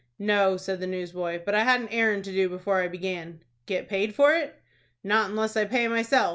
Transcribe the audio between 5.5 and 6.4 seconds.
I pay myself.